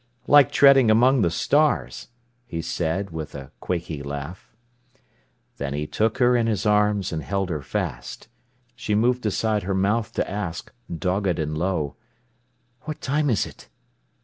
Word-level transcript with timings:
"Like 0.25 0.51
treading 0.51 0.89
among 0.89 1.21
the 1.21 1.29
stars," 1.29 2.07
he 2.47 2.59
said, 2.63 3.11
with 3.11 3.35
a 3.35 3.51
quaky 3.59 4.01
laugh. 4.01 4.51
Then 5.57 5.75
he 5.75 5.85
took 5.85 6.17
her 6.17 6.35
in 6.35 6.47
his 6.47 6.65
arms, 6.65 7.13
and 7.13 7.21
held 7.21 7.51
her 7.51 7.61
fast. 7.61 8.27
She 8.73 8.95
moved 8.95 9.27
aside 9.27 9.61
her 9.61 9.75
mouth 9.75 10.11
to 10.13 10.27
ask, 10.27 10.73
dogged 10.91 11.37
and 11.37 11.55
low: 11.55 11.97
"What 12.85 12.99
time 12.99 13.29
is 13.29 13.45
it?" 13.45 13.69